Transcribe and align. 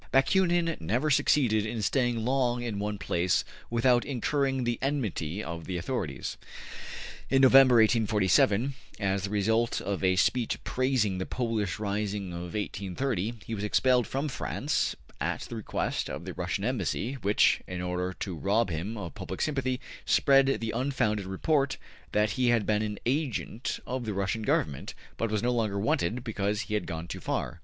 Bakunin 0.11 0.77
never 0.79 1.11
succeeded 1.11 1.63
in 1.63 1.83
staying 1.83 2.25
long 2.25 2.63
in 2.63 2.79
one 2.79 2.97
place 2.97 3.45
without 3.69 4.03
incurring 4.03 4.63
the 4.63 4.79
enmity 4.81 5.43
of 5.43 5.65
the 5.65 5.77
authorities. 5.77 6.37
In 7.29 7.43
November, 7.43 7.75
1847, 7.75 8.73
as 8.99 9.21
the 9.25 9.29
result 9.29 9.79
of 9.79 10.03
a 10.03 10.15
speech 10.15 10.63
praising 10.63 11.19
the 11.19 11.27
Polish 11.27 11.77
rising 11.77 12.33
of 12.33 12.55
1830, 12.55 13.35
he 13.45 13.53
was 13.53 13.63
expelled 13.63 14.07
from 14.07 14.27
France 14.27 14.95
at 15.19 15.41
the 15.41 15.55
request 15.55 16.09
of 16.09 16.25
the 16.25 16.33
Russian 16.33 16.63
Embassy, 16.63 17.13
which, 17.21 17.61
in 17.67 17.79
order 17.79 18.11
to 18.21 18.35
rob 18.35 18.71
him 18.71 18.97
of 18.97 19.13
public 19.13 19.39
sympathy, 19.39 19.79
spread 20.03 20.47
the 20.47 20.71
unfounded 20.71 21.27
report 21.27 21.77
that 22.11 22.31
he 22.31 22.47
had 22.47 22.65
been 22.65 22.81
an 22.81 22.97
agent 23.05 23.79
of 23.85 24.05
the 24.05 24.15
Russian 24.15 24.41
Government, 24.41 24.95
but 25.17 25.29
was 25.29 25.43
no 25.43 25.51
longer 25.51 25.77
wanted 25.77 26.23
because 26.23 26.61
he 26.61 26.73
had 26.73 26.87
gone 26.87 27.07
too 27.07 27.19
far. 27.19 27.59